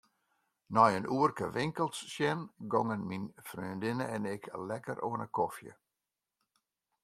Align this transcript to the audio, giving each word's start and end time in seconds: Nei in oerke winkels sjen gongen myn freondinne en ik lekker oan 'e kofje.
Nei 0.75 0.91
in 0.99 1.09
oerke 1.15 1.47
winkels 1.57 1.99
sjen 2.13 2.39
gongen 2.71 3.01
myn 3.09 3.25
freondinne 3.49 4.05
en 4.15 4.23
ik 4.35 4.43
lekker 4.69 4.97
oan 5.07 5.23
'e 5.25 5.29
kofje. 5.37 5.73